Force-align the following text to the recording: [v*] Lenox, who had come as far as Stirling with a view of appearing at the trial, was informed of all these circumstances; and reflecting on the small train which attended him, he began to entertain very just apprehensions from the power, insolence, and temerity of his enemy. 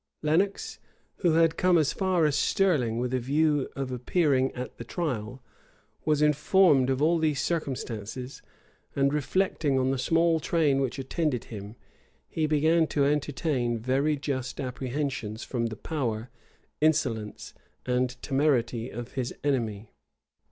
[v*] 0.23 0.29
Lenox, 0.29 0.79
who 1.17 1.33
had 1.33 1.57
come 1.57 1.77
as 1.77 1.93
far 1.93 2.25
as 2.25 2.35
Stirling 2.35 2.97
with 2.97 3.13
a 3.13 3.19
view 3.19 3.69
of 3.75 3.91
appearing 3.91 4.51
at 4.55 4.77
the 4.79 4.83
trial, 4.83 5.43
was 6.05 6.23
informed 6.23 6.89
of 6.89 7.03
all 7.03 7.19
these 7.19 7.39
circumstances; 7.39 8.41
and 8.95 9.13
reflecting 9.13 9.77
on 9.77 9.91
the 9.91 9.99
small 9.99 10.39
train 10.39 10.81
which 10.81 10.97
attended 10.97 11.43
him, 11.43 11.75
he 12.27 12.47
began 12.47 12.87
to 12.87 13.05
entertain 13.05 13.77
very 13.77 14.17
just 14.17 14.59
apprehensions 14.59 15.43
from 15.43 15.67
the 15.67 15.77
power, 15.77 16.31
insolence, 16.81 17.53
and 17.85 18.19
temerity 18.23 18.89
of 18.89 19.11
his 19.11 19.35
enemy. 19.43 19.91